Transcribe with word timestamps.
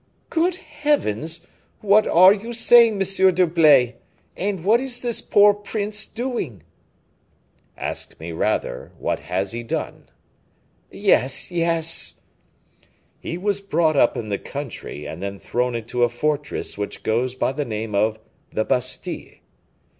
"Good 0.31 0.55
heavens! 0.55 1.45
What 1.81 2.07
are 2.07 2.33
you 2.33 2.53
saying, 2.53 2.97
Monsieur 2.97 3.31
d'Herblay? 3.31 3.97
And 4.35 4.65
what 4.65 4.79
is 4.81 5.03
this 5.03 5.21
poor 5.21 5.53
prince 5.53 6.07
doing?" 6.07 6.63
"Ask 7.77 8.19
me, 8.19 8.31
rather, 8.31 8.91
what 8.97 9.19
has 9.19 9.51
he 9.51 9.61
done." 9.61 10.09
"Yes, 10.89 11.51
yes." 11.51 12.15
"He 13.19 13.37
was 13.37 13.61
brought 13.61 13.95
up 13.95 14.17
in 14.17 14.29
the 14.29 14.39
country, 14.39 15.05
and 15.05 15.21
then 15.21 15.37
thrown 15.37 15.75
into 15.75 16.01
a 16.01 16.09
fortress 16.09 16.79
which 16.79 17.03
goes 17.03 17.35
by 17.35 17.51
the 17.51 17.63
name 17.63 17.93
of 17.93 18.17
the 18.51 18.65
Bastile." 18.65 19.35